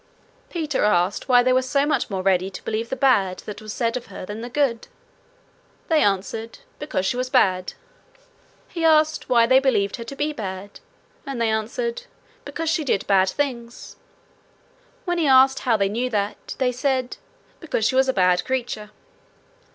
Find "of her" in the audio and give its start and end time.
3.95-4.25